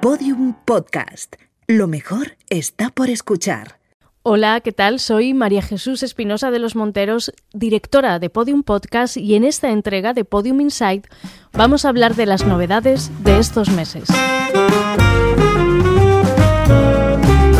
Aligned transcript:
Podium 0.00 0.54
Podcast. 0.64 1.34
Lo 1.66 1.88
mejor 1.88 2.36
está 2.50 2.90
por 2.90 3.10
escuchar. 3.10 3.80
Hola, 4.22 4.60
¿qué 4.60 4.70
tal? 4.70 5.00
Soy 5.00 5.34
María 5.34 5.60
Jesús 5.60 6.04
Espinosa 6.04 6.52
de 6.52 6.60
los 6.60 6.76
Monteros, 6.76 7.32
directora 7.52 8.20
de 8.20 8.30
Podium 8.30 8.62
Podcast 8.62 9.16
y 9.16 9.34
en 9.34 9.42
esta 9.42 9.70
entrega 9.70 10.14
de 10.14 10.24
Podium 10.24 10.60
Insight 10.60 11.08
vamos 11.52 11.84
a 11.84 11.88
hablar 11.88 12.14
de 12.14 12.26
las 12.26 12.46
novedades 12.46 13.10
de 13.24 13.40
estos 13.40 13.70
meses. 13.70 14.08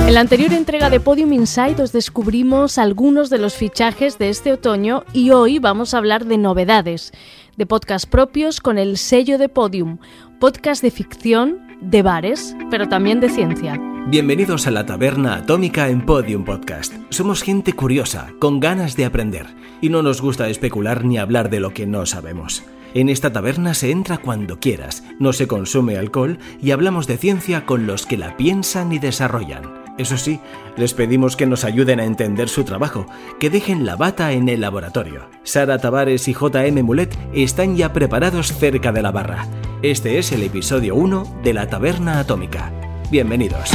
En 0.07 0.15
la 0.15 0.21
anterior 0.21 0.53
entrega 0.53 0.91
de 0.91 1.01
Podium 1.01 1.33
Insight 1.33 1.81
os 1.81 1.91
descubrimos 1.91 2.79
algunos 2.79 3.31
de 3.31 3.39
los 3.39 3.55
fichajes 3.55 4.17
de 4.17 4.29
este 4.29 4.53
otoño 4.53 5.03
y 5.13 5.31
hoy 5.31 5.59
vamos 5.59 5.93
a 5.93 5.99
hablar 5.99 6.25
de 6.25 6.39
novedades, 6.39 7.11
de 7.57 7.67
podcast 7.67 8.09
propios 8.09 8.61
con 8.61 8.79
el 8.79 8.97
sello 8.97 9.39
de 9.39 9.49
Podium, 9.49 9.99
podcast 10.39 10.83
de 10.83 10.93
ficción, 10.93 11.68
de 11.81 12.03
bares, 12.03 12.57
pero 12.71 12.89
también 12.89 13.21
de 13.21 13.29
ciencia. 13.29 13.81
Bienvenidos 14.07 14.67
a 14.67 14.71
la 14.71 14.87
Taberna 14.87 15.37
Atómica 15.37 15.89
en 15.89 16.05
Podium 16.05 16.45
Podcast. 16.45 16.95
Somos 17.11 17.43
gente 17.43 17.73
curiosa, 17.73 18.33
con 18.39 18.59
ganas 18.61 18.97
de 18.97 19.05
aprender, 19.05 19.47
y 19.81 19.89
no 19.89 20.03
nos 20.03 20.21
gusta 20.21 20.49
especular 20.49 21.05
ni 21.05 21.19
hablar 21.19 21.51
de 21.51 21.61
lo 21.61 21.75
que 21.75 21.87
no 21.87 22.07
sabemos. 22.07 22.65
En 22.95 23.09
esta 23.11 23.33
taberna 23.33 23.75
se 23.75 23.91
entra 23.91 24.19
cuando 24.19 24.61
quieras, 24.61 25.05
no 25.19 25.33
se 25.33 25.47
consume 25.47 25.99
alcohol 25.99 26.39
y 26.61 26.71
hablamos 26.71 27.07
de 27.07 27.19
ciencia 27.19 27.67
con 27.67 27.87
los 27.87 28.07
que 28.07 28.17
la 28.17 28.37
piensan 28.37 28.93
y 28.93 28.99
desarrollan. 28.99 29.88
Eso 29.99 30.17
sí, 30.17 30.41
les 30.77 30.95
pedimos 30.95 31.37
que 31.37 31.47
nos 31.47 31.65
ayuden 31.65 31.99
a 31.99 32.05
entender 32.05 32.49
su 32.49 32.63
trabajo, 32.63 33.07
que 33.41 33.51
dejen 33.51 33.85
la 33.85 33.97
bata 33.97 34.33
en 34.33 34.49
el 34.49 34.61
laboratorio. 34.61 35.29
Sara 35.43 35.79
Tavares 35.79 36.29
y 36.29 36.35
JM 36.35 36.85
Mulet 36.85 37.19
están 37.35 37.77
ya 37.77 37.93
preparados 37.93 38.53
cerca 38.57 38.93
de 38.93 39.03
la 39.03 39.11
barra. 39.11 39.47
Este 39.83 40.19
es 40.19 40.31
el 40.31 40.45
episodio 40.45 40.95
1 40.95 41.41
de 41.43 41.53
la 41.53 41.69
Taberna 41.69 42.21
Atómica. 42.21 42.73
Bienvenidos. 43.11 43.71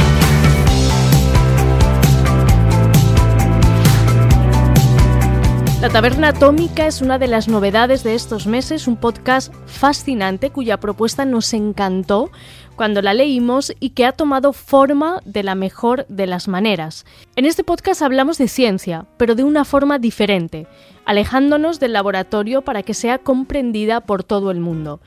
La 5.84 5.90
Taberna 5.90 6.28
Atómica 6.28 6.86
es 6.86 7.02
una 7.02 7.18
de 7.18 7.26
las 7.26 7.46
novedades 7.46 8.02
de 8.02 8.14
estos 8.14 8.46
meses, 8.46 8.88
un 8.88 8.96
podcast 8.96 9.52
fascinante 9.66 10.48
cuya 10.48 10.80
propuesta 10.80 11.26
nos 11.26 11.52
encantó 11.52 12.30
cuando 12.74 13.02
la 13.02 13.12
leímos 13.12 13.70
y 13.80 13.90
que 13.90 14.06
ha 14.06 14.12
tomado 14.12 14.54
forma 14.54 15.20
de 15.26 15.42
la 15.42 15.54
mejor 15.54 16.06
de 16.08 16.26
las 16.26 16.48
maneras. 16.48 17.04
En 17.36 17.44
este 17.44 17.64
podcast 17.64 18.00
hablamos 18.00 18.38
de 18.38 18.48
ciencia, 18.48 19.04
pero 19.18 19.34
de 19.34 19.44
una 19.44 19.66
forma 19.66 19.98
diferente, 19.98 20.66
alejándonos 21.04 21.80
del 21.80 21.92
laboratorio 21.92 22.62
para 22.62 22.82
que 22.82 22.94
sea 22.94 23.18
comprendida 23.18 24.00
por 24.00 24.24
todo 24.24 24.50
el 24.50 24.60
mundo. 24.60 25.02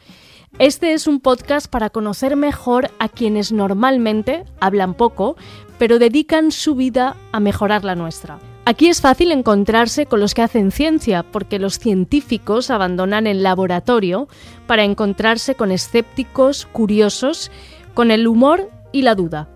Este 0.60 0.94
es 0.94 1.08
un 1.08 1.22
podcast 1.22 1.66
para 1.72 1.90
conocer 1.90 2.36
mejor 2.36 2.92
a 3.00 3.10
quienes 3.10 3.52
normalmente 3.52 4.46
hablan 4.60 4.94
poco, 4.94 5.38
pero 5.80 5.98
dedican 5.98 6.52
su 6.52 6.76
vida 6.76 7.16
a 7.32 7.40
mejorar 7.40 7.84
la 7.84 7.96
nuestra. 7.96 8.38
Aquí 8.68 8.90
es 8.90 9.00
fácil 9.00 9.32
encontrarse 9.32 10.08
con 10.08 10.20
los 10.20 10.34
que 10.34 10.42
hacen 10.42 10.72
ciencia, 10.72 11.24
porque 11.24 11.58
los 11.58 11.80
científicos 11.80 12.70
abandonan 12.70 13.26
el 13.26 13.42
laboratorio 13.42 14.28
para 14.66 14.84
encontrarse 14.84 15.56
con 15.56 15.72
escépticos, 15.72 16.66
curiosos, 16.66 17.50
con 17.94 18.12
el 18.12 18.28
humor 18.28 18.70
y 18.92 19.04
la 19.04 19.16
duda. 19.16 19.48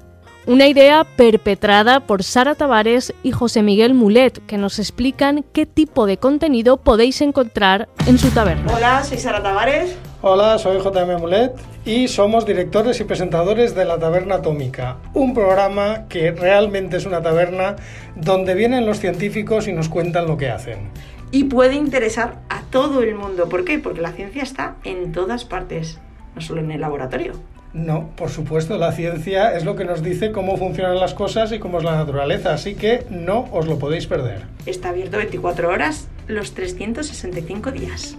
Una 0.48 0.66
idea 0.68 1.04
perpetrada 1.04 2.00
por 2.00 2.24
Sara 2.24 2.56
Tavares 2.56 3.14
y 3.22 3.32
José 3.32 3.64
Miguel 3.64 3.96
Mulet, 3.96 4.46
que 4.46 4.58
nos 4.58 4.80
explican 4.80 5.44
qué 5.52 5.66
tipo 5.66 6.06
de 6.06 6.16
contenido 6.16 6.78
podéis 6.78 7.20
encontrar 7.20 7.90
en 8.08 8.18
su 8.18 8.30
taberna. 8.30 8.74
Hola, 8.74 9.04
soy 9.04 9.18
Sara 9.18 9.44
Tavares. 9.44 9.94
Hola, 10.24 10.60
soy 10.60 10.78
JM 10.78 11.20
Mulet 11.20 11.54
y 11.84 12.08
somos 12.08 12.46
directores 12.46 13.00
y 13.00 13.06
presentadores 13.06 13.74
de 13.74 13.86
La 13.86 13.98
Taberna 13.98 14.36
Atómica, 14.36 14.98
un 15.16 15.34
programa 15.34 16.06
que 16.10 16.30
realmente 16.30 16.98
es 16.98 17.08
una 17.08 17.24
taberna 17.24 17.76
donde 18.16 18.54
vienen 18.54 18.86
los 18.86 19.00
científicos 19.00 19.68
y 19.68 19.74
nos 19.74 19.90
cuentan 19.90 20.28
lo 20.28 20.38
que 20.38 20.52
hacen. 20.52 20.92
Y 21.32 21.46
puede 21.46 21.74
interesar 21.74 22.38
a 22.50 22.62
todo 22.70 23.02
el 23.02 23.16
mundo. 23.16 23.50
¿Por 23.50 23.66
qué? 23.66 23.80
Porque 23.80 24.02
la 24.02 24.12
ciencia 24.12 24.44
está 24.44 24.76
en 24.84 25.12
todas 25.12 25.44
partes, 25.44 25.98
no 26.36 26.42
solo 26.42 26.62
en 26.62 26.70
el 26.70 26.82
laboratorio. 26.82 27.34
No, 27.74 28.12
por 28.16 28.30
supuesto, 28.30 28.78
la 28.78 28.92
ciencia 28.92 29.56
es 29.58 29.66
lo 29.66 29.76
que 29.76 29.86
nos 29.86 30.04
dice 30.04 30.32
cómo 30.32 30.56
funcionan 30.56 31.00
las 31.00 31.16
cosas 31.16 31.52
y 31.52 31.58
cómo 31.58 31.80
es 31.80 31.84
la 31.84 31.96
naturaleza, 31.96 32.54
así 32.54 32.76
que 32.76 33.08
no 33.10 33.48
os 33.52 33.66
lo 33.66 33.80
podéis 33.80 34.06
perder. 34.06 34.44
Está 34.68 34.90
abierto 34.90 35.18
24 35.18 35.68
horas 35.68 36.10
los 36.28 36.54
365 36.54 37.72
días. 37.72 38.18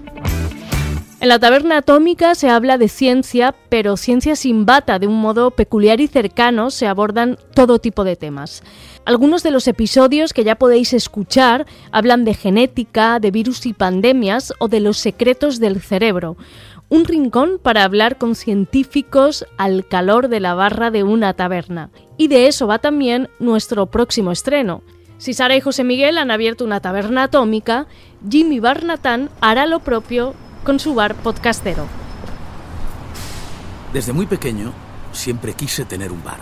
En 1.23 1.29
la 1.29 1.39
taberna 1.39 1.77
atómica 1.77 2.35
se 2.35 2.49
habla 2.49 2.79
de 2.79 2.89
ciencia, 2.89 3.55
pero 3.69 3.97
ciencia 3.97 4.35
sin 4.35 4.67
bata, 4.67 4.99
de 4.99 5.07
un 5.07 5.21
modo 5.21 5.53
peculiar 5.53 6.01
y 6.01 6.09
cercano 6.09 6.73
se 6.73 6.89
abordan 6.89 7.39
todo 7.55 7.79
tipo 7.79 8.03
de 8.03 8.17
temas. 8.17 8.65
Algunos 9.05 9.45
de 9.45 9.53
los 9.53 9.69
episodios 9.69 10.33
que 10.33 10.43
ya 10.43 10.57
podéis 10.57 10.93
escuchar 10.93 11.65
hablan 11.93 12.25
de 12.25 12.35
genética, 12.35 13.21
de 13.21 13.31
virus 13.31 13.67
y 13.67 13.73
pandemias 13.73 14.53
o 14.59 14.67
de 14.67 14.81
los 14.81 14.99
secretos 14.99 15.61
del 15.61 15.81
cerebro. 15.81 16.37
Un 16.89 17.05
rincón 17.05 17.61
para 17.63 17.85
hablar 17.85 18.19
con 18.19 18.35
científicos 18.35 19.47
al 19.59 19.87
calor 19.87 20.27
de 20.27 20.41
la 20.41 20.55
barra 20.55 20.91
de 20.91 21.05
una 21.05 21.35
taberna. 21.35 21.91
Y 22.17 22.27
de 22.27 22.49
eso 22.49 22.67
va 22.67 22.81
también 22.81 23.29
nuestro 23.39 23.87
próximo 23.87 24.33
estreno. 24.33 24.83
Si 25.19 25.35
Sara 25.35 25.55
y 25.55 25.61
José 25.61 25.85
Miguel 25.85 26.19
han 26.19 26.33
abierto 26.33 26.65
una 26.65 26.81
taberna 26.81 27.23
atómica, 27.23 27.87
Jimmy 28.29 28.59
Barnatán 28.59 29.31
hará 29.41 29.67
lo 29.67 29.79
propio 29.79 30.35
con 30.65 30.79
su 30.79 30.95
bar 30.95 31.17
podcastero. 31.17 31.87
Desde 33.93 34.13
muy 34.13 34.27
pequeño 34.27 34.73
siempre 35.13 35.55
quise 35.55 35.85
tener 35.85 36.13
un 36.13 36.23
bar. 36.23 36.39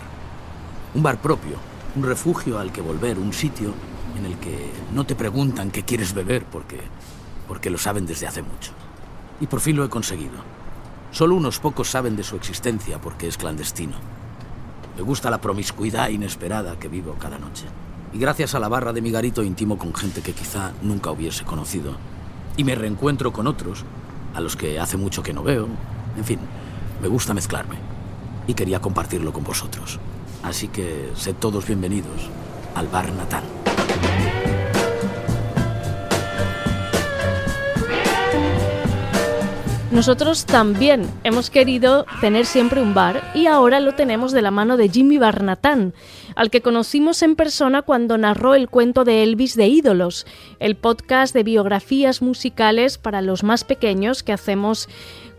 Un 0.94 1.02
bar 1.02 1.18
propio, 1.18 1.56
un 1.96 2.02
refugio 2.02 2.58
al 2.58 2.70
que 2.70 2.82
volver, 2.82 3.18
un 3.18 3.32
sitio 3.32 3.72
en 4.18 4.26
el 4.26 4.36
que 4.36 4.70
no 4.92 5.04
te 5.04 5.14
preguntan 5.14 5.70
qué 5.70 5.84
quieres 5.84 6.12
beber 6.12 6.44
porque, 6.44 6.80
porque 7.48 7.70
lo 7.70 7.78
saben 7.78 8.06
desde 8.06 8.26
hace 8.26 8.42
mucho. 8.42 8.72
Y 9.40 9.46
por 9.46 9.60
fin 9.60 9.76
lo 9.76 9.84
he 9.84 9.88
conseguido. 9.88 10.38
Solo 11.12 11.34
unos 11.34 11.58
pocos 11.58 11.88
saben 11.88 12.14
de 12.14 12.22
su 12.22 12.36
existencia 12.36 13.00
porque 13.00 13.26
es 13.26 13.38
clandestino. 13.38 13.96
Me 14.96 15.02
gusta 15.02 15.30
la 15.30 15.40
promiscuidad 15.40 16.10
inesperada 16.10 16.78
que 16.78 16.88
vivo 16.88 17.16
cada 17.18 17.38
noche. 17.38 17.64
Y 18.12 18.18
gracias 18.18 18.54
a 18.54 18.60
la 18.60 18.68
barra 18.68 18.92
de 18.92 19.00
mi 19.00 19.10
garito 19.10 19.42
intimo 19.42 19.78
con 19.78 19.94
gente 19.94 20.20
que 20.20 20.34
quizá 20.34 20.72
nunca 20.82 21.10
hubiese 21.10 21.44
conocido. 21.44 21.96
Y 22.56 22.64
me 22.64 22.74
reencuentro 22.74 23.32
con 23.32 23.46
otros 23.46 23.84
a 24.34 24.40
los 24.40 24.56
que 24.56 24.78
hace 24.78 24.96
mucho 24.96 25.22
que 25.22 25.32
no 25.32 25.42
veo. 25.42 25.68
En 26.16 26.24
fin, 26.24 26.38
me 27.00 27.08
gusta 27.08 27.34
mezclarme 27.34 27.76
y 28.46 28.54
quería 28.54 28.80
compartirlo 28.80 29.32
con 29.32 29.44
vosotros. 29.44 29.98
Así 30.42 30.68
que 30.68 31.10
sed 31.14 31.34
todos 31.34 31.66
bienvenidos 31.66 32.30
al 32.74 32.88
Bar 32.88 33.12
Natal. 33.12 33.44
Nosotros 39.90 40.46
también 40.46 41.10
hemos 41.24 41.50
querido 41.50 42.06
tener 42.20 42.46
siempre 42.46 42.80
un 42.80 42.94
bar 42.94 43.32
y 43.34 43.46
ahora 43.46 43.80
lo 43.80 43.96
tenemos 43.96 44.30
de 44.30 44.40
la 44.40 44.52
mano 44.52 44.76
de 44.76 44.88
Jimmy 44.88 45.18
Barnatán, 45.18 45.94
al 46.36 46.48
que 46.48 46.62
conocimos 46.62 47.22
en 47.22 47.34
persona 47.34 47.82
cuando 47.82 48.16
narró 48.16 48.54
el 48.54 48.68
cuento 48.68 49.02
de 49.02 49.24
Elvis 49.24 49.56
de 49.56 49.66
Ídolos, 49.66 50.28
el 50.60 50.76
podcast 50.76 51.34
de 51.34 51.42
biografías 51.42 52.22
musicales 52.22 52.98
para 52.98 53.20
los 53.20 53.42
más 53.42 53.64
pequeños 53.64 54.22
que 54.22 54.32
hacemos 54.32 54.88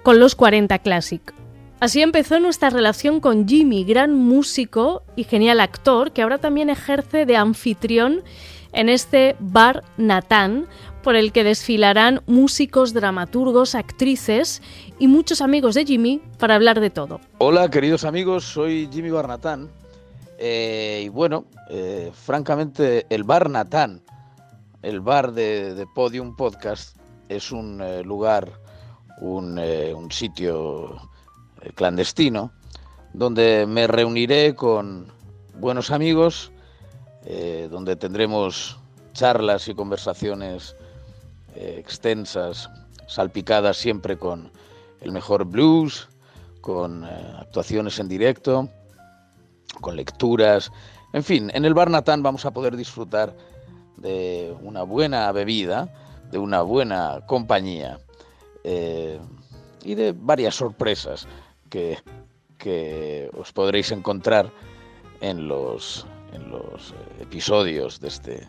con 0.04 0.20
los 0.20 0.36
40 0.36 0.80
Classic. 0.80 1.34
Así 1.80 2.02
empezó 2.02 2.38
nuestra 2.42 2.70
relación 2.70 3.22
con 3.22 3.48
Jimmy, 3.48 3.86
gran 3.86 4.14
músico 4.14 5.04
y 5.16 5.24
genial 5.24 5.62
actor, 5.62 6.12
que 6.12 6.24
ahora 6.24 6.40
también 6.40 6.70
ejerce 6.70 7.26
de 7.26 7.38
anfitrión 7.38 8.22
en 8.74 8.90
este 8.90 9.36
bar 9.40 9.84
Natán, 9.98 10.68
por 11.02 11.16
el 11.16 11.32
que 11.32 11.44
desfilarán 11.44 12.22
músicos, 12.28 12.94
dramaturgos, 12.94 13.76
actrices 13.76 14.62
y 15.00 15.08
muchos 15.08 15.42
amigos 15.42 15.76
de 15.76 15.86
Jimmy 15.86 16.22
para 16.38 16.56
hablar 16.56 16.80
de 16.80 16.90
todo. 16.90 17.20
Hola 17.40 17.70
queridos 17.70 18.04
amigos, 18.04 18.46
soy 18.46 18.90
Jimmy 18.92 19.10
Barnatán 19.10 19.70
eh, 20.38 21.04
y 21.06 21.10
bueno, 21.10 21.46
eh, 21.70 22.12
francamente 22.14 23.06
el 23.10 23.24
Bar 23.24 23.48
Natán, 23.50 24.02
el 24.82 25.00
bar 25.00 25.34
de, 25.34 25.86
Podium 25.94 26.36
Podcast, 26.36 26.98
es 27.30 27.52
un 27.52 27.80
eh, 27.80 28.04
lugar, 28.04 28.52
un, 29.20 29.60
un 29.60 30.12
sitio 30.12 31.00
clandestino 31.76 32.52
donde 33.14 33.68
me 33.68 33.86
reuniré 33.86 34.56
con 34.56 35.12
buenos 35.60 35.92
amigos, 35.92 36.52
donde 37.70 37.96
tendremos 37.96 38.80
charlas 39.14 39.68
y 39.68 39.76
conversaciones 39.76 40.76
eh, 41.56 41.76
extensas, 41.80 42.70
salpicadas 43.08 43.78
siempre 43.78 44.18
con 44.18 44.52
el 45.02 45.12
mejor 45.12 45.46
blues, 45.46 46.08
con 46.62 47.04
eh, 47.04 47.08
actuaciones 47.40 48.00
en 48.00 48.08
directo, 48.08 48.70
con 49.82 49.96
lecturas. 49.96 50.72
En 51.14 51.24
fin, 51.24 51.52
en 51.54 51.66
el 51.66 51.74
Bar 51.74 51.90
Natán 51.90 52.24
vamos 52.24 52.46
a 52.46 52.52
poder 52.52 52.78
disfrutar 52.78 53.36
de 53.98 54.56
una 54.62 54.84
buena 54.84 55.32
bebida, 55.32 55.94
de 56.32 56.38
una 56.38 56.62
buena 56.62 57.22
compañía 57.28 58.00
eh, 58.64 59.20
y 59.84 59.96
de 59.96 60.14
varias 60.14 60.56
sorpresas 60.56 61.28
que, 61.70 61.98
que 62.58 63.30
os 63.38 63.52
podréis 63.52 63.92
encontrar 63.92 64.52
en 65.20 65.48
los, 65.48 66.06
en 66.34 66.50
los 66.50 66.94
episodios 67.20 68.00
de 68.00 68.08
este, 68.08 68.48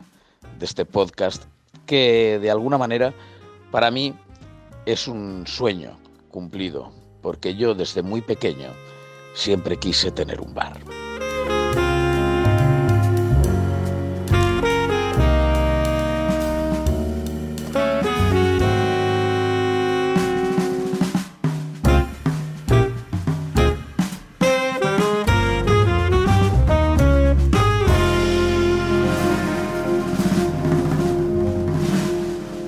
de 0.58 0.64
este 0.64 0.84
podcast, 0.84 1.44
que 1.86 2.38
de 2.40 2.50
alguna 2.50 2.78
manera 2.78 3.12
para 3.70 3.90
mí 3.90 4.14
es 4.86 5.08
un 5.08 5.44
sueño 5.46 5.98
cumplido, 6.30 6.92
porque 7.20 7.54
yo 7.54 7.74
desde 7.74 8.02
muy 8.02 8.20
pequeño 8.20 8.68
siempre 9.34 9.76
quise 9.76 10.10
tener 10.10 10.40
un 10.40 10.54
bar. 10.54 10.78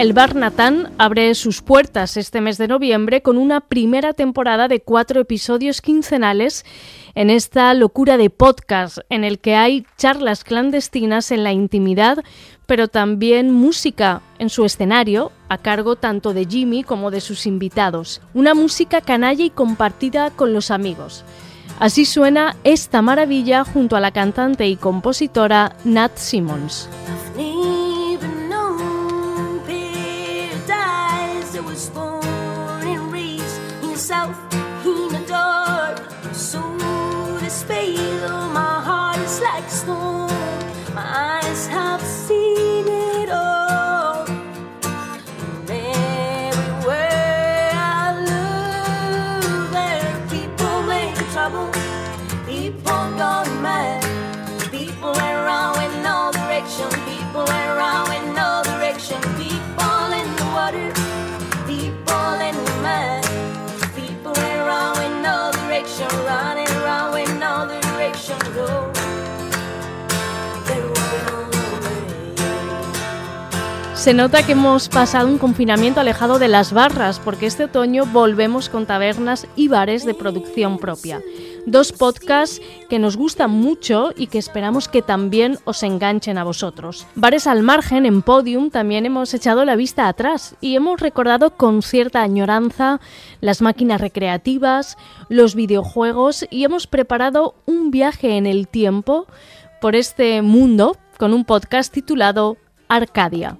El 0.04 0.12
Bar 0.12 0.34
Natán 0.34 0.92
abre 0.98 1.34
sus 1.34 1.62
puertas 1.62 2.18
este 2.18 2.42
mes 2.42 2.58
de 2.58 2.68
noviembre 2.68 3.22
con 3.22 3.38
una 3.38 3.62
primera 3.62 4.12
temporada 4.12 4.68
de 4.68 4.82
cuatro 4.82 5.18
episodios 5.22 5.80
quincenales 5.80 6.66
en 7.14 7.30
esta 7.30 7.72
locura 7.72 8.18
de 8.18 8.28
podcast 8.28 8.98
en 9.08 9.24
el 9.24 9.38
que 9.38 9.54
hay 9.54 9.86
charlas 9.96 10.44
clandestinas 10.44 11.30
en 11.30 11.42
la 11.42 11.52
intimidad, 11.52 12.18
pero 12.66 12.88
también 12.88 13.50
música 13.50 14.20
en 14.38 14.50
su 14.50 14.66
escenario 14.66 15.32
a 15.48 15.56
cargo 15.56 15.96
tanto 15.96 16.34
de 16.34 16.44
Jimmy 16.44 16.82
como 16.82 17.10
de 17.10 17.22
sus 17.22 17.46
invitados. 17.46 18.20
Una 18.34 18.52
música 18.52 19.00
canalla 19.00 19.46
y 19.46 19.48
compartida 19.48 20.30
con 20.32 20.52
los 20.52 20.70
amigos. 20.70 21.24
Así 21.80 22.04
suena 22.04 22.56
esta 22.62 23.00
maravilla 23.00 23.64
junto 23.64 23.96
a 23.96 24.00
la 24.00 24.10
cantante 24.10 24.68
y 24.68 24.76
compositora 24.76 25.76
Nat 25.82 26.18
Simmons. 26.18 26.90
Se 74.04 74.12
nota 74.12 74.44
que 74.44 74.52
hemos 74.52 74.90
pasado 74.90 75.28
un 75.28 75.38
confinamiento 75.38 75.98
alejado 75.98 76.38
de 76.38 76.46
las 76.46 76.74
barras, 76.74 77.18
porque 77.20 77.46
este 77.46 77.64
otoño 77.64 78.04
volvemos 78.04 78.68
con 78.68 78.84
tabernas 78.84 79.46
y 79.56 79.68
bares 79.68 80.04
de 80.04 80.12
producción 80.12 80.76
propia. 80.76 81.22
Dos 81.64 81.90
podcasts 81.90 82.60
que 82.90 82.98
nos 82.98 83.16
gustan 83.16 83.50
mucho 83.50 84.12
y 84.14 84.26
que 84.26 84.36
esperamos 84.36 84.88
que 84.88 85.00
también 85.00 85.56
os 85.64 85.82
enganchen 85.82 86.36
a 86.36 86.44
vosotros. 86.44 87.06
Bares 87.14 87.46
al 87.46 87.62
margen, 87.62 88.04
en 88.04 88.20
Podium, 88.20 88.68
también 88.68 89.06
hemos 89.06 89.32
echado 89.32 89.64
la 89.64 89.74
vista 89.74 90.06
atrás 90.06 90.54
y 90.60 90.76
hemos 90.76 91.00
recordado 91.00 91.56
con 91.56 91.80
cierta 91.80 92.20
añoranza 92.20 93.00
las 93.40 93.62
máquinas 93.62 94.02
recreativas, 94.02 94.98
los 95.30 95.54
videojuegos 95.54 96.44
y 96.50 96.64
hemos 96.64 96.86
preparado 96.86 97.54
un 97.64 97.90
viaje 97.90 98.36
en 98.36 98.44
el 98.44 98.68
tiempo 98.68 99.26
por 99.80 99.96
este 99.96 100.42
mundo 100.42 100.98
con 101.16 101.32
un 101.32 101.46
podcast 101.46 101.90
titulado 101.90 102.58
Arcadia. 102.86 103.56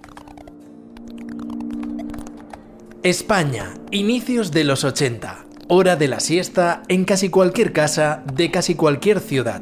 España, 3.05 3.75
inicios 3.91 4.51
de 4.51 4.65
los 4.65 4.83
80. 4.83 5.45
Hora 5.69 5.97
de 5.97 6.09
la 6.09 6.21
siesta 6.21 6.83
en 6.89 7.05
casi 7.05 7.29
cualquier 7.29 7.75
casa 7.75 8.25
de 8.33 8.51
casi 8.51 8.77
cualquier 8.77 9.21
ciudad. 9.21 9.61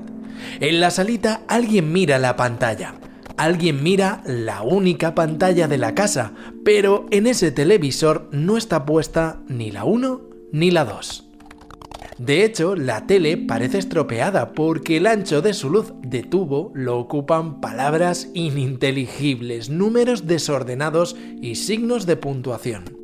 En 0.61 0.79
la 0.79 0.93
salita 0.93 1.43
alguien 1.49 1.91
mira 1.91 2.21
la 2.21 2.37
pantalla. 2.37 2.95
Alguien 3.37 3.83
mira 3.83 4.23
la 4.27 4.63
única 4.63 5.17
pantalla 5.17 5.67
de 5.67 5.77
la 5.77 5.93
casa, 5.93 6.35
pero 6.65 7.07
en 7.11 7.27
ese 7.27 7.51
televisor 7.51 8.29
no 8.31 8.57
está 8.57 8.87
puesta 8.87 9.41
ni 9.49 9.73
la 9.73 9.83
1 9.83 10.21
ni 10.53 10.71
la 10.71 10.85
2. 10.85 11.29
De 12.19 12.45
hecho, 12.45 12.77
la 12.77 13.09
tele 13.09 13.39
parece 13.39 13.79
estropeada 13.79 14.53
porque 14.53 14.99
el 14.99 15.09
ancho 15.09 15.43
de 15.43 15.53
su 15.53 15.69
luz 15.69 15.95
de 16.01 16.23
tubo 16.23 16.71
lo 16.77 16.97
ocupan 16.97 17.61
palabras 17.61 18.29
ininteligibles, 18.35 19.69
números 19.69 20.29
desordenados 20.29 21.17
y 21.41 21.57
signos 21.57 22.07
de 22.07 22.15
puntuación. 22.15 23.02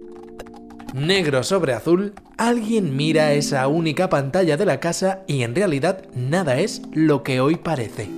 Negro 0.94 1.42
sobre 1.42 1.74
azul, 1.74 2.14
alguien 2.38 2.96
mira 2.96 3.34
esa 3.34 3.68
única 3.68 4.08
pantalla 4.08 4.56
de 4.56 4.64
la 4.64 4.80
casa 4.80 5.22
y 5.26 5.42
en 5.42 5.54
realidad 5.54 6.04
nada 6.14 6.58
es 6.58 6.80
lo 6.94 7.22
que 7.22 7.40
hoy 7.40 7.56
parece. 7.56 8.08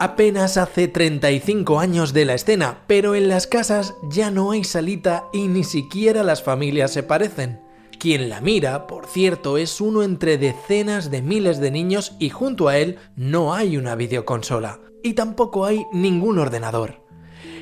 Apenas 0.00 0.58
hace 0.58 0.86
35 0.86 1.80
años 1.80 2.12
de 2.12 2.26
la 2.26 2.34
escena, 2.34 2.80
pero 2.86 3.14
en 3.14 3.28
las 3.28 3.46
casas 3.46 3.94
ya 4.10 4.30
no 4.30 4.50
hay 4.50 4.64
salita 4.64 5.24
y 5.32 5.48
ni 5.48 5.64
siquiera 5.64 6.22
las 6.22 6.42
familias 6.42 6.92
se 6.92 7.02
parecen. 7.02 7.60
Quien 7.98 8.28
la 8.28 8.42
mira, 8.42 8.86
por 8.86 9.06
cierto, 9.06 9.56
es 9.56 9.80
uno 9.80 10.02
entre 10.02 10.36
decenas 10.36 11.10
de 11.10 11.22
miles 11.22 11.58
de 11.58 11.70
niños 11.70 12.16
y 12.18 12.28
junto 12.28 12.68
a 12.68 12.76
él 12.76 12.98
no 13.16 13.54
hay 13.54 13.78
una 13.78 13.94
videoconsola 13.94 14.80
y 15.02 15.14
tampoco 15.14 15.64
hay 15.64 15.86
ningún 15.90 16.38
ordenador. 16.38 17.02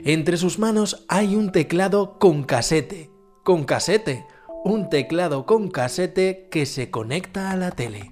Entre 0.04 0.36
sus 0.36 0.58
manos 0.58 1.04
hay 1.06 1.36
un 1.36 1.52
teclado 1.52 2.18
con 2.18 2.42
casete, 2.42 3.11
con 3.42 3.64
casete, 3.64 4.24
un 4.64 4.88
teclado 4.88 5.46
con 5.46 5.68
casete 5.68 6.46
que 6.50 6.64
se 6.64 6.90
conecta 6.90 7.50
a 7.50 7.56
la 7.56 7.72
tele. 7.72 8.10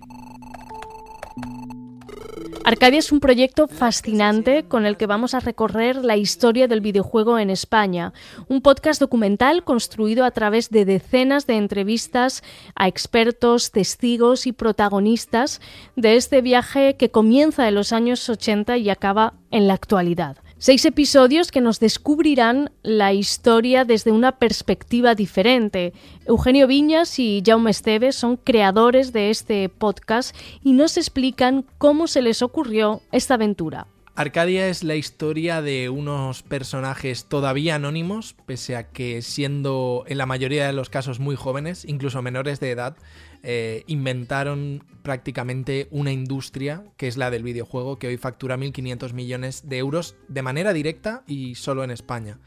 Arcadia 2.65 2.99
es 2.99 3.11
un 3.11 3.21
proyecto 3.21 3.69
fascinante 3.69 4.65
con 4.65 4.87
el 4.87 4.97
que 4.97 5.07
vamos 5.07 5.35
a 5.35 5.41
recorrer 5.41 6.05
la 6.05 6.17
historia 6.17 6.69
del 6.69 6.81
videojuego 6.81 7.39
en 7.39 7.49
España. 7.49 8.13
Un 8.49 8.61
podcast 8.61 9.01
documental 9.01 9.65
construido 9.65 10.25
a 10.25 10.31
través 10.31 10.71
de 10.71 10.85
decenas 10.85 11.47
de 11.47 11.57
entrevistas 11.57 12.43
a 12.75 12.87
expertos, 12.87 13.71
testigos 13.71 14.47
y 14.47 14.53
protagonistas 14.53 15.61
de 15.97 16.17
este 16.17 16.43
viaje 16.43 16.97
que 16.97 17.11
comienza 17.11 17.67
en 17.67 17.77
los 17.77 17.93
años 17.93 18.29
80 18.29 18.77
y 18.79 18.91
acaba 18.91 19.35
en 19.51 19.67
la 19.67 19.75
actualidad. 19.75 20.37
Seis 20.63 20.85
episodios 20.85 21.51
que 21.51 21.63
nos 21.63 21.81
descubrirán 21.81 22.71
la 22.83 23.15
historia 23.15 23.87
desde 23.87 24.13
una 24.13 24.33
perspectiva 24.33 25.15
diferente. 25.15 25.95
Eugenio 26.27 26.67
Viñas 26.67 27.19
y 27.19 27.43
Jaume 27.43 27.71
Esteves 27.71 28.15
son 28.15 28.37
creadores 28.37 29.15
de 29.15 29.31
este 29.31 29.71
podcast 29.71 30.37
y 30.63 30.75
nos 30.75 30.99
explican 30.99 31.65
cómo 31.79 32.07
se 32.07 32.21
les 32.21 32.43
ocurrió 32.43 33.01
esta 33.11 33.35
aventura. 33.35 33.87
Arcadia 34.17 34.69
es 34.69 34.83
la 34.83 34.97
historia 34.97 35.63
de 35.63 35.89
unos 35.89 36.43
personajes 36.43 37.27
todavía 37.27 37.77
anónimos, 37.77 38.35
pese 38.45 38.77
a 38.77 38.89
que 38.91 39.23
siendo 39.23 40.05
en 40.09 40.19
la 40.19 40.27
mayoría 40.27 40.67
de 40.67 40.73
los 40.73 40.91
casos 40.91 41.21
muy 41.21 41.37
jóvenes, 41.37 41.85
incluso 41.85 42.21
menores 42.21 42.61
de 42.61 42.73
edad, 42.73 42.97
eh, 43.43 43.85
inventaron 43.87 44.85
prácticamente 45.03 45.89
una 45.91 46.13
industria 46.13 46.85
que 46.97 47.09
es 47.09 47.17
la 47.17 47.31
del 47.31 47.45
videojuego 47.45 47.99
que 47.99 48.09
hoy 48.09 48.17
factura 48.19 48.59
1.500 48.59 49.13
millones 49.15 49.69
de 49.69 49.79
euros 49.79 50.17
de 50.29 50.43
manera 50.43 50.73
directa 50.73 51.23
y 51.27 51.55
solo 51.55 51.85
en 51.85 51.91
España. 51.91 52.39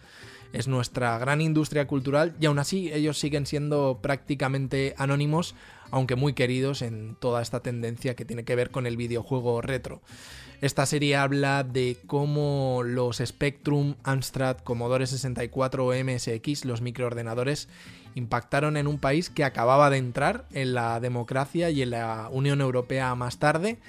Es 0.54 0.68
nuestra 0.68 1.18
gran 1.18 1.42
industria 1.42 1.88
cultural 1.88 2.36
y 2.40 2.46
aún 2.46 2.60
así 2.60 2.92
ellos 2.94 3.20
siguen 3.20 3.48
siendo 3.48 4.00
prácticamente 4.04 4.94
anónimos, 4.98 5.56
aunque 5.90 6.16
muy 6.16 6.34
queridos 6.34 6.84
en 6.84 7.16
toda 7.20 7.42
esta 7.42 7.62
tendencia 7.62 8.16
que 8.16 8.24
tiene 8.24 8.46
que 8.46 8.56
ver 8.56 8.70
con 8.70 8.86
el 8.86 8.96
videojuego 8.96 9.62
retro. 9.62 10.02
Esta 10.62 10.86
serie 10.86 11.16
habla 11.16 11.64
de 11.64 11.98
cómo 12.06 12.84
los 12.86 13.18
Spectrum, 13.18 13.96
Amstrad, 14.04 14.60
Commodore 14.60 15.08
64 15.08 15.86
o 15.86 15.92
MSX, 15.92 16.66
los 16.66 16.82
microordenadores, 16.82 17.68
impactaron 18.16 18.78
en 18.78 18.86
un 18.86 19.00
país 19.00 19.32
que 19.32 19.44
acababa 19.44 19.90
de 19.90 19.98
entrar 19.98 20.46
en 20.54 20.76
la 20.76 21.00
democracia 21.00 21.72
y 21.72 21.82
en 21.82 21.90
la 21.90 22.30
Unión 22.32 22.62
Europea 22.62 23.14
más 23.16 23.40
tarde 23.40 23.80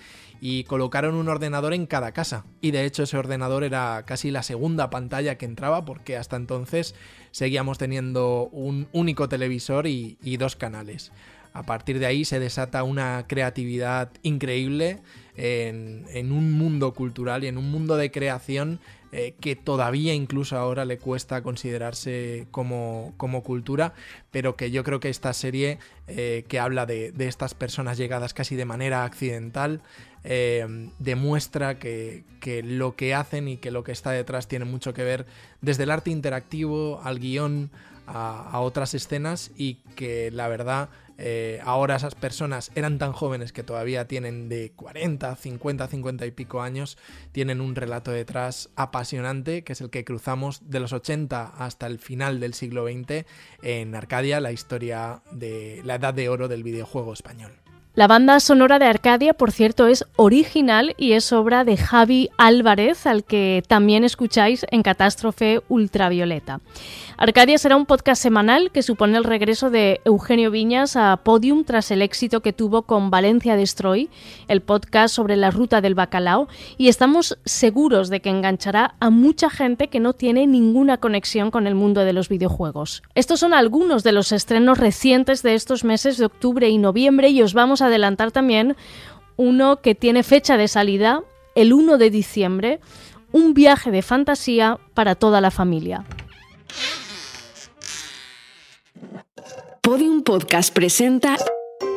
y 0.41 0.65
colocaron 0.65 1.15
un 1.15 1.29
ordenador 1.29 1.75
en 1.75 1.87
cada 1.87 2.13
casa. 2.13 2.45
Y 2.61 2.71
de 2.71 2.85
hecho 2.85 3.05
ese 3.05 3.17
ordenador 3.17 3.65
era 3.65 4.05
casi 4.07 4.31
la 4.31 4.43
segunda 4.43 4.91
pantalla 4.91 5.37
que 5.37 5.47
entraba 5.47 5.85
porque 5.85 6.17
hasta 6.17 6.37
entonces 6.37 6.95
seguíamos 7.31 7.79
teniendo 7.79 8.49
un 8.53 8.89
único 8.93 9.29
televisor 9.29 9.87
y, 9.87 10.17
dos 10.37 10.57
canales. 10.57 11.13
A 11.53 11.63
partir 11.63 11.99
de 11.99 12.07
ahí 12.07 12.25
se 12.25 12.41
desata 12.41 12.83
una 12.83 13.27
creatividad 13.29 14.11
increíble 14.23 15.01
en 15.37 16.33
un 16.33 16.53
mundo 16.53 16.95
cultural 16.95 17.45
y 17.45 17.47
en 17.47 17.59
un 17.59 17.71
mundo 17.71 17.97
de 17.97 18.11
creación 18.11 18.81
eh, 19.17 19.37
que 19.39 19.55
todavía 19.55 20.13
incluso 20.13 20.59
ahora 20.59 20.85
le 20.85 20.99
cuesta 20.99 21.41
considerarse 21.41 22.49
como, 22.51 23.15
como 23.17 23.45
cultura, 23.45 23.95
pero 24.33 24.57
que 24.57 24.73
yo 24.73 24.83
creo 24.83 24.99
que 24.99 25.09
esta 25.09 25.33
serie 25.33 25.79
eh, 26.09 26.45
que 26.49 26.59
habla 26.59 26.85
de, 26.85 27.13
de, 27.13 27.29
estas 27.29 27.55
personas 27.55 27.97
llegadas 27.97 28.35
casi 28.35 28.57
de 28.57 28.65
manera 28.65 29.05
accidental, 29.05 29.83
eh, 30.25 30.91
demuestra 30.99 31.79
que, 31.79 32.25
que, 32.41 32.65
lo 32.65 32.97
que 32.97 33.15
hacen 33.15 33.47
y 33.47 33.57
que 33.57 33.71
lo 33.71 33.85
que 33.85 33.93
está 33.93 34.11
detrás 34.11 34.49
tiene 34.49 34.65
mucho 34.65 34.93
que 34.95 35.05
ver 35.05 35.27
desde 35.61 35.85
el 35.85 35.93
arte 35.93 36.11
interactivo 36.11 37.01
al 37.05 37.21
guion 37.21 37.71
a, 38.09 38.51
a 38.51 38.59
otras 38.59 38.95
escenas 38.95 39.53
y 39.57 39.75
que 39.95 40.33
la 40.33 40.49
verdad 40.49 40.89
eh, 41.19 41.61
ahora 41.65 41.97
esas 41.97 42.15
personas 42.15 42.71
eran 42.75 42.99
tan 42.99 43.13
jóvenes 43.13 43.53
que 43.53 43.63
todavía 43.63 44.07
tienen 44.07 44.49
de 44.49 44.73
40, 44.75 45.37
50, 45.37 45.87
50 45.89 46.27
y 46.27 46.31
pico 46.31 46.63
años, 46.63 46.99
tienen 47.33 47.61
un 47.61 47.75
relato 47.75 48.11
detrás 48.11 48.71
apasionante, 48.77 49.65
que 49.65 49.73
es 49.73 49.81
el 49.81 49.91
que 49.91 50.05
cruzamos 50.05 50.71
de 50.71 50.81
los 50.81 50.93
80 50.93 51.47
hasta 51.59 51.87
el 51.87 51.99
final 51.99 52.41
del 52.41 52.55
siglo 52.55 52.87
XX 52.87 53.25
en 53.63 53.95
Arcadia, 53.95 54.41
la 54.41 54.53
historia 54.53 55.23
de 55.31 55.83
la 55.85 55.97
edad 55.97 56.15
de 56.15 56.29
oro 56.29 56.49
del 56.49 56.63
videojuego 56.63 57.13
español. 57.13 57.64
La 57.97 58.09
banda 58.09 58.41
sonora 58.41 58.81
de 58.81 58.87
Arcadia, 58.87 59.35
por 59.35 59.53
cierto, 59.53 59.87
es 59.87 60.05
original 60.17 60.97
y 60.99 61.13
es 61.13 61.33
obra 61.33 61.63
de 61.63 61.77
Javi 61.77 62.29
Álvarez, 62.39 63.07
al 63.07 63.23
que 63.23 63.63
también 63.69 64.03
escucháis 64.03 64.67
en 64.73 64.83
Catástrofe 64.83 65.61
Ultravioleta. 65.69 66.61
Arcadia 67.17 67.57
será 67.57 67.77
un 67.77 67.87
podcast 67.87 68.21
semanal 68.21 68.73
que 68.73 68.83
supone 68.83 69.17
el 69.17 69.23
regreso 69.23 69.71
de 69.71 70.01
Eugenio 70.05 70.51
Viñas 70.51 70.97
a 70.97 71.17
Podium 71.19 71.63
tras 71.63 71.93
el 71.93 72.03
éxito 72.03 72.41
que 72.41 72.53
tuvo 72.53 72.83
con 72.83 73.11
Valencia 73.11 73.55
Destroy, 73.55 74.11
el 74.49 74.61
podcast 74.61 75.15
sobre 75.15 75.37
la 75.37 75.53
ruta 75.53 75.81
del 75.81 75.95
bacalao, 75.95 76.49
y 76.77 76.89
estamos 76.89 77.39
seguros 77.45 78.09
de 78.09 78.19
que 78.19 78.31
enganchará 78.31 78.97
a 78.99 79.11
mucha 79.11 79.49
gente 79.51 79.87
que 79.87 80.01
no 80.01 80.15
tiene 80.15 80.49
ninguna 80.49 80.97
conexión 80.97 81.53
con 81.53 81.69
el 81.69 81.77
mundo 81.77 82.01
de 82.01 82.13
los 82.13 82.29
videojuegos. 82.29 83.05
Estos 83.15 83.39
son 83.39 83.55
algunos 83.55 84.03
de 84.03 84.11
los 84.11 84.33
estrenos 84.33 84.79
recientes 84.79 85.45
de 85.45 85.55
estos 85.55 85.85
meses 85.85 86.19
de 86.19 86.25
octubre 86.25 86.69
y 86.69 86.79
noviembre 86.79 87.29
y 87.29 87.41
os 87.41 87.55
vamos 87.55 87.81
a 87.81 87.84
adelantar 87.85 88.33
también 88.33 88.77
uno 89.37 89.81
que 89.81 89.95
tiene 89.95 90.23
fecha 90.23 90.57
de 90.57 90.69
salida 90.69 91.23
el 91.55 91.73
1 91.73 91.99
de 91.99 92.11
diciembre, 92.11 92.81
un 93.33 93.55
viaje 93.55 93.91
de 93.91 94.03
fantasía 94.03 94.79
para 94.95 95.15
toda 95.15 95.41
la 95.41 95.51
familia. 95.51 96.05
Podium 99.81 100.23
Podcast 100.23 100.73
presenta. 100.73 101.37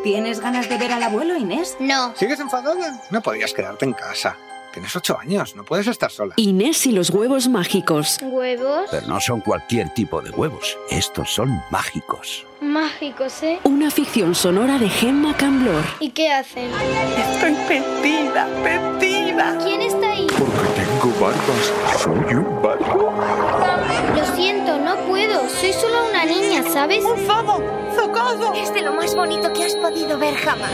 ¿Tienes 0.03 0.39
ganas 0.39 0.70
de 0.70 0.77
ver 0.77 0.91
al 0.91 1.03
abuelo, 1.03 1.38
Inés? 1.38 1.77
No. 1.79 2.13
¿Sigues 2.15 2.39
enfadada? 2.39 3.01
No 3.12 3.22
podías 3.22 3.53
quedarte 3.53 3.86
en 3.86 3.94
casa. 3.94 4.36
Tienes 4.74 4.96
ocho 4.96 5.18
años, 5.20 5.56
no 5.56 5.64
puedes 5.64 5.88
estar 5.88 6.12
sola. 6.12 6.34
Inés 6.38 6.86
y 6.86 6.92
los 6.92 7.10
huevos 7.10 7.48
mágicos. 7.48 8.20
¿Huevos? 8.22 8.88
Pero 8.92 9.08
no 9.08 9.20
son 9.20 9.42
cualquier 9.42 9.90
tipo 9.94 10.22
de 10.22 10.30
huevos. 10.30 10.78
Estos 10.90 11.32
son 11.34 11.62
mágicos. 11.72 12.46
Mágicos, 12.62 13.44
¿eh? 13.44 13.60
Una 13.64 13.90
ficción 13.92 14.34
sonora 14.36 14.78
de 14.78 14.90
Gemma 14.90 15.36
Camblor. 15.38 15.84
¿Y 16.00 16.10
qué 16.10 16.32
hacen? 16.32 16.70
Estoy 17.34 17.54
perdida, 17.68 18.48
perdida. 18.64 19.58
¿Quién 19.64 19.82
está 19.82 20.12
ahí? 20.12 20.28
Porque 20.28 20.70
tengo 20.76 21.20
barbas. 21.20 21.74
Soy 22.00 22.36
un 22.36 22.62
barco. 22.62 23.14
Lo 24.16 24.36
siento, 24.36 24.78
no 24.80 24.96
puedo. 25.08 25.48
Soy 25.50 25.74
solo 25.74 26.08
una 26.10 26.26
niña, 26.26 26.37
¿sabes? 26.64 27.04
¡Por 27.04 27.20
favor! 27.20 27.64
¡Socorro! 27.96 28.54
Es 28.54 28.74
de 28.74 28.82
lo 28.82 28.94
más 28.94 29.16
bonito 29.16 29.52
que 29.54 29.64
has 29.64 29.76
podido 29.76 30.18
ver 30.18 30.36
jamás. 30.36 30.72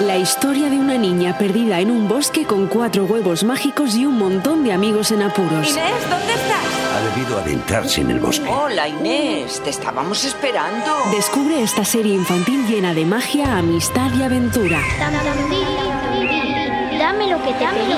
La 0.00 0.16
historia 0.16 0.68
de 0.68 0.78
una 0.78 0.96
niña 0.96 1.36
perdida 1.38 1.80
en 1.80 1.90
un 1.90 2.08
bosque 2.08 2.44
con 2.44 2.66
cuatro 2.66 3.04
huevos 3.04 3.44
mágicos 3.44 3.94
y 3.94 4.06
un 4.06 4.18
montón 4.18 4.64
de 4.64 4.72
amigos 4.72 5.12
en 5.12 5.22
apuros. 5.22 5.70
Inés, 5.70 6.10
¿dónde 6.10 6.32
estás? 6.32 6.62
Ha 6.94 7.14
debido 7.14 7.38
adentrarse 7.38 8.00
en 8.00 8.10
el 8.10 8.20
bosque. 8.20 8.48
Hola, 8.48 8.88
Inés. 8.88 9.60
Te 9.62 9.70
estábamos 9.70 10.24
esperando. 10.24 10.96
Descubre 11.14 11.62
esta 11.62 11.84
serie 11.84 12.14
infantil 12.14 12.66
llena 12.66 12.94
de 12.94 13.04
magia, 13.04 13.58
amistad 13.58 14.10
y 14.18 14.22
aventura. 14.22 14.80
Dame 16.98 17.30
lo 17.30 17.38
que 17.38 17.52
te 17.52 17.66
pedí. 17.66 17.94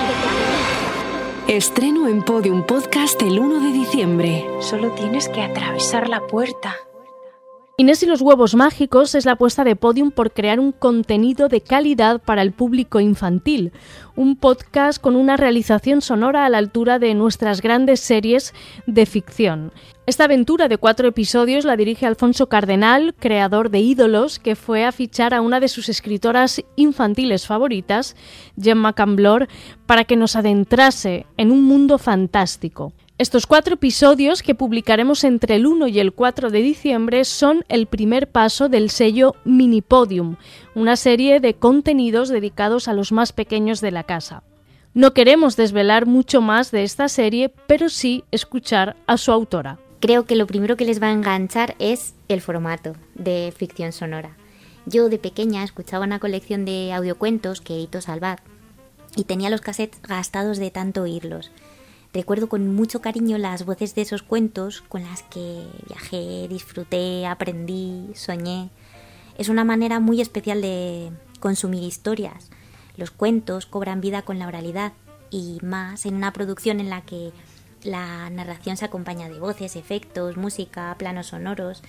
Estreno 1.47 2.09
en 2.09 2.23
Podium 2.23 2.65
Podcast 2.65 3.21
el 3.23 3.39
1 3.39 3.61
de 3.61 3.73
diciembre. 3.73 4.47
Solo 4.61 4.93
tienes 4.93 5.29
que 5.29 5.43
atravesar 5.43 6.09
la 6.09 6.21
puerta. 6.21 6.75
Inés 7.77 8.05
y 8.05 8.07
los 8.07 8.21
huevos 8.21 8.55
mágicos 8.55 9.17
es 9.17 9.25
la 9.25 9.33
apuesta 9.33 9.65
de 9.65 9.75
Podium 9.75 10.13
por 10.13 10.33
crear 10.33 10.61
un 10.61 10.71
contenido 10.71 11.49
de 11.49 11.61
calidad 11.61 12.23
para 12.23 12.41
el 12.41 12.53
público 12.53 13.01
infantil, 13.01 13.73
un 14.15 14.37
podcast 14.37 15.03
con 15.03 15.17
una 15.17 15.37
realización 15.37 16.01
sonora 16.01 16.45
a 16.45 16.49
la 16.49 16.59
altura 16.59 17.01
de 17.01 17.15
nuestras 17.15 17.61
grandes 17.61 17.99
series 17.99 18.55
de 18.87 19.07
ficción. 19.07 19.73
Esta 20.07 20.23
aventura 20.23 20.69
de 20.69 20.79
cuatro 20.79 21.09
episodios 21.09 21.65
la 21.65 21.77
dirige 21.77 22.07
Alfonso 22.07 22.49
Cardenal, 22.49 23.13
creador 23.19 23.71
de 23.71 23.81
Ídolos, 23.81 24.39
que 24.39 24.55
fue 24.55 24.85
a 24.85 24.93
fichar 24.93 25.35
a 25.35 25.41
una 25.41 25.59
de 25.59 25.67
sus 25.67 25.89
escritoras 25.89 26.63
infantiles 26.77 27.45
favoritas, 27.45 28.15
Gemma 28.57 28.93
Camblor, 28.93 29.49
para 29.87 30.05
que 30.05 30.15
nos 30.15 30.37
adentrase 30.37 31.27
en 31.37 31.51
un 31.51 31.65
mundo 31.65 31.99
fantástico. 31.99 32.93
Estos 33.17 33.47
cuatro 33.47 33.75
episodios 33.75 34.43
que 34.43 34.57
publicaremos 34.57 35.23
entre 35.23 35.55
el 35.55 35.67
1 35.67 35.87
y 35.87 36.01
el 36.01 36.13
4 36.13 36.51
de 36.51 36.63
diciembre 36.63 37.25
son 37.25 37.65
el 37.69 37.87
primer 37.87 38.29
paso 38.29 38.69
del 38.69 38.91
sello 38.91 39.37
Minipodium, 39.45 40.35
una 40.75 40.97
serie 40.97 41.39
de 41.39 41.55
contenidos 41.55 42.29
dedicados 42.29 42.89
a 42.89 42.93
los 42.93 43.13
más 43.13 43.33
pequeños 43.33 43.81
de 43.81 43.93
la 43.93 44.03
casa. 44.03 44.43
No 44.95 45.15
queremos 45.15 45.55
desvelar 45.55 46.07
mucho 46.07 46.41
más 46.41 46.73
de 46.73 46.83
esta 46.83 47.09
serie, 47.09 47.53
pero 47.69 47.89
sí 47.89 48.25
escuchar 48.33 48.97
a 49.07 49.17
su 49.17 49.31
autora. 49.31 49.79
Creo 50.01 50.25
que 50.25 50.35
lo 50.35 50.49
primero 50.49 50.77
que 50.77 50.85
les 50.85 51.01
va 51.01 51.07
a 51.07 51.13
enganchar 51.13 51.77
es 51.79 52.15
el 52.27 52.41
formato 52.41 52.97
de 53.15 53.55
ficción 53.57 53.93
sonora. 53.93 54.37
Yo 54.87 55.09
de 55.09 55.19
pequeña 55.19 55.63
escuchaba 55.63 56.05
una 56.05 56.19
colección 56.19 56.65
de 56.65 56.93
audiocuentos 56.93 57.61
que 57.61 57.75
editó 57.75 58.01
Salvat 58.01 58.41
y 59.15 59.23
tenía 59.23 59.51
los 59.51 59.61
cassettes 59.61 60.03
gastados 60.03 60.59
de 60.59 60.73
tanto 60.73 61.03
oírlos. 61.03 61.53
Recuerdo 62.15 62.49
con 62.49 62.73
mucho 62.73 63.01
cariño 63.01 63.39
las 63.39 63.65
voces 63.65 63.97
de 63.97 64.03
esos 64.03 64.23
cuentos 64.23 64.83
con 64.83 65.03
las 65.03 65.25
que 65.25 65.67
viajé, 65.89 66.47
disfruté, 66.47 67.27
aprendí, 67.27 68.13
soñé. 68.15 68.71
Es 69.37 69.49
una 69.49 69.65
manera 69.65 69.99
muy 69.99 70.21
especial 70.21 70.63
de 70.63 71.11
consumir 71.41 71.83
historias. 71.83 72.51
Los 72.97 73.11
cuentos 73.11 73.67
cobran 73.67 74.01
vida 74.01 74.23
con 74.23 74.39
la 74.39 74.47
oralidad 74.47 74.93
y 75.31 75.59
más 75.63 76.07
en 76.07 76.15
una 76.15 76.33
producción 76.33 76.79
en 76.79 76.89
la 76.89 77.01
que 77.01 77.33
la 77.83 78.31
narración 78.31 78.77
se 78.77 78.85
acompaña 78.85 79.29
de 79.29 79.41
voces, 79.41 79.75
efectos, 79.75 80.37
música, 80.37 80.95
planos 80.97 81.27
sonoros. 81.27 81.83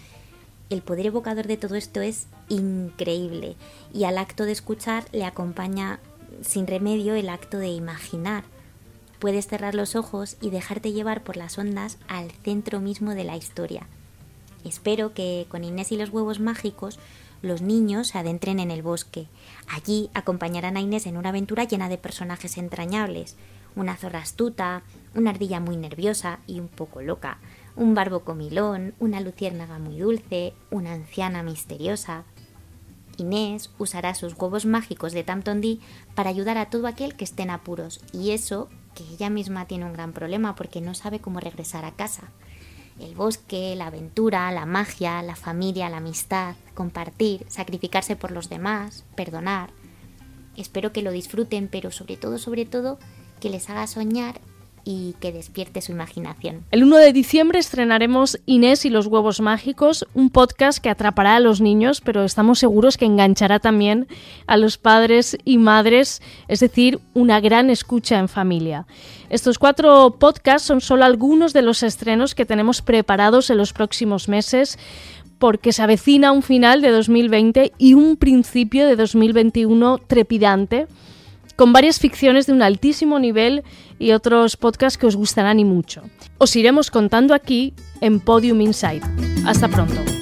El 0.72 0.82
poder 0.82 1.05
evocador 1.05 1.46
de 1.46 1.58
todo 1.58 1.75
esto 1.75 2.01
es 2.01 2.25
increíble 2.50 3.58
y 3.94 4.05
al 4.05 4.17
acto 4.17 4.46
de 4.46 4.53
escuchar 4.53 5.05
le 5.12 5.24
acompaña 5.24 6.00
sin 6.41 6.65
remedio 6.65 7.13
el 7.13 7.29
acto 7.29 7.60
de 7.60 7.67
imaginar 7.67 8.44
Puedes 9.25 9.48
cerrar 9.48 9.74
los 9.74 9.96
ojos 9.96 10.38
y 10.39 10.51
dejarte 10.51 10.91
llevar 10.91 11.24
por 11.24 11.36
las 11.36 11.58
ondas 11.58 11.98
al 12.08 12.29
centro 12.29 12.79
mismo 12.79 13.15
de 13.15 13.24
la 13.24 13.36
historia. 13.36 13.88
Espero 14.63 15.15
que 15.15 15.48
con 15.50 15.63
Inés 15.63 15.91
y 15.91 15.98
los 15.98 16.12
huevos 16.12 16.39
mágicos 16.39 17.00
los 17.41 17.63
niños 17.63 18.10
se 18.10 18.20
adentren 18.20 18.60
en 18.60 18.70
el 18.70 18.84
bosque. 18.84 19.25
Allí 19.67 20.12
acompañarán 20.13 20.77
a 20.77 20.82
Inés 20.82 21.08
en 21.08 21.17
una 21.17 21.29
aventura 21.29 21.63
llena 21.63 21.89
de 21.89 21.98
personajes 21.98 22.60
entrañables. 22.60 23.36
Una 23.75 23.98
zorra 23.98 24.20
astuta, 24.20 24.84
una 25.15 25.32
ardilla 25.32 25.60
muy 25.60 25.75
nerviosa 25.75 26.38
y 26.46 26.60
un 26.60 26.67
poco 26.67 27.01
loca, 27.01 27.39
un 27.75 27.96
barbo 27.96 28.20
comilón, 28.20 28.94
una 29.00 29.22
luciérnaga 29.22 29.79
muy 29.79 29.98
dulce, 29.98 30.53
una 30.70 30.94
anciana 30.94 31.41
misteriosa. 31.41 32.25
Inés 33.17 33.72
usará 33.79 34.13
sus 34.13 34.36
huevos 34.36 34.67
mágicos 34.67 35.13
de 35.13 35.24
Tampton 35.24 35.62
D 35.62 35.79
para 36.13 36.29
ayudar 36.29 36.60
a 36.60 36.70
todo 36.70 36.86
aquel 36.86 37.15
que 37.15 37.24
esté 37.24 37.41
en 37.41 37.50
apuros, 37.50 38.01
y 38.13 38.29
eso 38.29 38.70
que 38.96 39.04
ella 39.04 39.30
misma 39.30 39.68
tiene 39.68 39.86
un 39.86 39.94
gran 39.94 40.14
problema 40.14 40.56
porque 40.56 40.82
no 40.82 40.96
sabe 40.96 41.20
cómo 41.20 41.40
regresar 41.40 41.86
a 41.86 41.92
casa. 41.92 42.32
El 43.00 43.14
bosque, 43.14 43.75
la 43.75 43.88
aventura, 43.88 44.52
la 44.52 44.66
magia, 44.66 45.22
la 45.22 45.36
familia, 45.36 45.90
la 45.90 45.98
amistad, 45.98 46.56
compartir, 46.74 47.46
sacrificarse 47.50 48.16
por 48.16 48.32
los 48.32 48.50
demás, 48.50 49.04
perdonar. 49.16 49.70
Espero 50.56 50.94
que 50.94 51.02
lo 51.02 51.12
disfruten, 51.12 51.68
pero 51.68 51.92
sobre 51.92 52.16
todo, 52.16 52.38
sobre 52.38 52.66
todo, 52.66 52.98
que 53.42 53.50
les 53.50 53.70
haga 53.70 53.86
soñar 53.86 54.40
y 54.86 55.15
que 55.20 55.32
despierte 55.32 55.82
su 55.82 55.92
imaginación. 55.92 56.63
El 56.72 56.84
1 56.84 56.98
de 56.98 57.12
diciembre 57.12 57.60
estrenaremos 57.60 58.39
Inés 58.46 58.86
y 58.86 58.92
los 58.92 59.08
huevos 59.08 59.42
mágicos, 59.42 60.08
un 60.13 60.30
podcast 60.30 60.77
que 60.77 60.89
atrapará 60.89 61.36
a 61.36 61.39
los 61.39 61.60
niños, 61.60 62.01
pero 62.01 62.24
estamos 62.24 62.60
seguros 62.60 62.96
que 62.96 63.06
enganchará 63.06 63.60
también 63.60 64.08
a 64.46 64.58
los 64.58 64.77
padres 64.77 65.38
y 65.44 65.58
madres, 65.58 66.22
es 66.48 66.60
decir, 66.60 67.00
una 67.15 67.42
gran 67.42 67.70
escucha 67.72 68.20
en 68.20 68.30
familia. 68.30 68.86
Estos 69.30 69.58
cuatro 69.58 70.18
podcasts 70.20 70.68
son 70.68 70.82
solo 70.82 71.04
algunos 71.04 71.51
de 71.51 71.63
los 71.63 71.82
estrenos 71.82 72.36
que 72.36 72.46
tenemos 72.46 72.84
preparados 72.84 73.50
en 73.50 73.58
los 73.58 73.74
próximos 73.74 74.30
meses 74.30 74.77
porque 75.39 75.74
se 75.74 75.84
avecina 75.84 76.32
un 76.32 76.44
final 76.44 76.82
de 76.82 76.92
2020 76.92 77.74
y 77.77 77.94
un 77.94 78.18
principio 78.18 78.88
de 78.88 78.96
2021 78.96 80.00
trepidante, 80.08 80.88
con 81.55 81.74
varias 81.74 82.00
ficciones 82.00 82.45
de 82.47 82.53
un 82.53 82.62
altísimo 82.62 83.19
nivel 83.19 83.63
y 84.00 84.12
otros 84.12 84.57
podcasts 84.57 84.97
que 84.97 85.07
os 85.07 85.15
gustarán 85.15 85.59
y 85.59 85.65
mucho. 85.65 86.03
Os 86.38 86.55
iremos 86.55 86.91
contando 86.91 87.33
aquí 87.33 87.74
en 88.01 88.19
Podium 88.19 88.62
Insight. 88.62 89.03
Hasta 89.45 89.67
pronto. 89.67 90.14